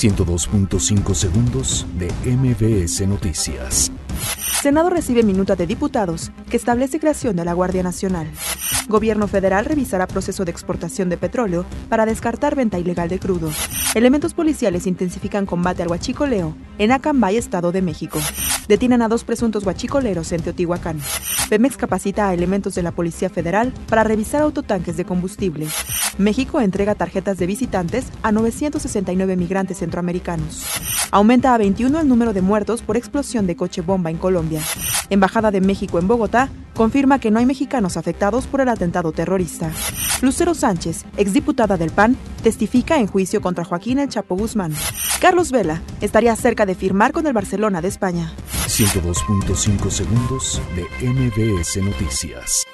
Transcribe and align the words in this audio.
102.5 0.00 1.14
segundos 1.14 1.86
de 1.98 2.10
MBS 2.24 3.06
Noticias. 3.06 3.92
Senado 4.62 4.88
recibe 4.88 5.22
minuta 5.22 5.56
de 5.56 5.66
diputados 5.66 6.32
que 6.48 6.56
establece 6.56 6.98
creación 6.98 7.36
de 7.36 7.44
la 7.44 7.52
Guardia 7.52 7.82
Nacional. 7.82 8.26
Gobierno 8.88 9.28
federal 9.28 9.64
revisará 9.64 10.06
proceso 10.06 10.44
de 10.44 10.50
exportación 10.50 11.08
de 11.08 11.16
petróleo 11.16 11.64
para 11.88 12.06
descartar 12.06 12.56
venta 12.56 12.78
ilegal 12.78 13.08
de 13.08 13.18
crudo. 13.18 13.50
Elementos 13.94 14.34
policiales 14.34 14.86
intensifican 14.86 15.46
combate 15.46 15.82
al 15.82 15.88
huachicoleo 15.88 16.54
en 16.78 16.92
Acambay, 16.92 17.36
Estado 17.36 17.72
de 17.72 17.82
México. 17.82 18.18
Detienen 18.68 19.02
a 19.02 19.08
dos 19.08 19.24
presuntos 19.24 19.64
huachicoleros 19.66 20.32
en 20.32 20.42
Teotihuacán. 20.42 21.00
Pemex 21.48 21.76
capacita 21.76 22.28
a 22.28 22.34
elementos 22.34 22.74
de 22.74 22.82
la 22.82 22.92
Policía 22.92 23.28
Federal 23.28 23.72
para 23.88 24.04
revisar 24.04 24.42
autotanques 24.42 24.96
de 24.96 25.04
combustible. 25.04 25.66
México 26.18 26.60
entrega 26.60 26.94
tarjetas 26.94 27.38
de 27.38 27.46
visitantes 27.46 28.06
a 28.22 28.30
969 28.30 29.36
migrantes 29.36 29.78
centroamericanos. 29.78 30.64
Aumenta 31.10 31.54
a 31.54 31.58
21 31.58 31.98
el 32.00 32.08
número 32.08 32.32
de 32.32 32.42
muertos 32.42 32.82
por 32.82 32.96
explosión 32.96 33.46
de 33.48 33.56
coche 33.56 33.80
bomba 33.80 34.10
en 34.10 34.18
Colombia. 34.18 34.62
Embajada 35.10 35.50
de 35.50 35.60
México 35.60 35.98
en 35.98 36.08
Bogotá 36.08 36.48
confirma 36.74 37.18
que 37.18 37.30
no 37.30 37.38
hay 37.38 37.46
mexicanos 37.46 37.96
afectados 37.96 38.46
por 38.46 38.60
el 38.60 38.68
atentado 38.68 39.12
terrorista. 39.12 39.70
Lucero 40.22 40.54
Sánchez, 40.54 41.04
exdiputada 41.16 41.76
del 41.76 41.90
PAN, 41.90 42.16
testifica 42.42 42.98
en 42.98 43.06
juicio 43.06 43.40
contra 43.40 43.64
Joaquín 43.64 43.98
El 43.98 44.08
Chapo 44.08 44.36
Guzmán. 44.36 44.72
Carlos 45.20 45.50
Vela 45.50 45.82
estaría 46.00 46.34
cerca 46.36 46.64
de 46.64 46.74
firmar 46.74 47.12
con 47.12 47.26
el 47.26 47.32
Barcelona 47.32 47.82
de 47.82 47.88
España. 47.88 48.32
102.5 48.66 49.90
segundos 49.90 50.62
de 50.76 50.86
MBS 51.06 51.82
Noticias. 51.82 52.69